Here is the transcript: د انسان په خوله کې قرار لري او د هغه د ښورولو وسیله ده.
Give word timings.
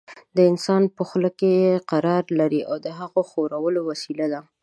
د 0.35 0.37
انسان 0.51 0.83
په 0.95 1.03
خوله 1.09 1.29
کې 1.39 1.53
قرار 1.91 2.23
لري 2.39 2.61
او 2.69 2.75
د 2.85 2.87
هغه 2.99 3.21
د 3.23 3.27
ښورولو 3.29 3.79
وسیله 3.89 4.25
ده. 4.33 4.41